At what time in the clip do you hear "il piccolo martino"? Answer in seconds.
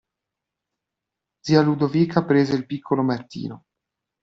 2.55-3.65